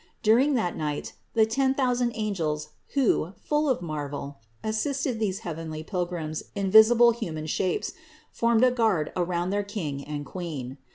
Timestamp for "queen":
10.25-10.79